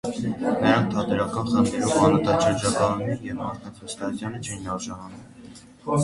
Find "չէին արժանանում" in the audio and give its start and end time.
4.47-5.69